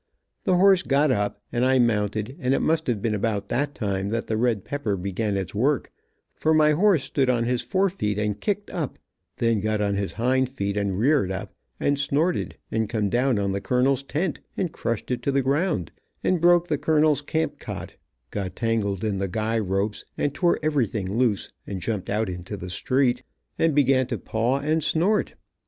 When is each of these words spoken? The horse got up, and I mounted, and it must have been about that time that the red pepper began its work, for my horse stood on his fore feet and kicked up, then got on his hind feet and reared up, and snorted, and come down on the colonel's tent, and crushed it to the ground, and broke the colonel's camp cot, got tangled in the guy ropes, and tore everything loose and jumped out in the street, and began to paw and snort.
The 0.45 0.55
horse 0.57 0.81
got 0.81 1.11
up, 1.11 1.43
and 1.51 1.63
I 1.63 1.77
mounted, 1.77 2.35
and 2.39 2.55
it 2.55 2.59
must 2.61 2.87
have 2.87 3.03
been 3.03 3.13
about 3.13 3.49
that 3.49 3.75
time 3.75 4.09
that 4.09 4.25
the 4.25 4.35
red 4.35 4.65
pepper 4.65 4.95
began 4.97 5.37
its 5.37 5.53
work, 5.53 5.91
for 6.33 6.55
my 6.55 6.71
horse 6.71 7.03
stood 7.03 7.29
on 7.29 7.43
his 7.43 7.61
fore 7.61 7.87
feet 7.87 8.17
and 8.17 8.41
kicked 8.41 8.71
up, 8.71 8.97
then 9.37 9.59
got 9.59 9.79
on 9.79 9.93
his 9.93 10.13
hind 10.13 10.49
feet 10.49 10.75
and 10.75 10.97
reared 10.97 11.31
up, 11.31 11.53
and 11.79 11.99
snorted, 11.99 12.57
and 12.71 12.89
come 12.89 13.09
down 13.09 13.37
on 13.37 13.51
the 13.51 13.61
colonel's 13.61 14.01
tent, 14.01 14.39
and 14.57 14.73
crushed 14.73 15.11
it 15.11 15.21
to 15.21 15.31
the 15.31 15.43
ground, 15.43 15.91
and 16.23 16.41
broke 16.41 16.67
the 16.67 16.79
colonel's 16.79 17.21
camp 17.21 17.59
cot, 17.59 17.95
got 18.31 18.55
tangled 18.55 19.03
in 19.03 19.19
the 19.19 19.27
guy 19.27 19.59
ropes, 19.59 20.03
and 20.17 20.33
tore 20.33 20.57
everything 20.63 21.15
loose 21.15 21.51
and 21.67 21.79
jumped 21.79 22.09
out 22.09 22.27
in 22.27 22.43
the 22.43 22.69
street, 22.71 23.21
and 23.59 23.75
began 23.75 24.07
to 24.07 24.17
paw 24.17 24.57
and 24.61 24.83
snort. 24.83 25.35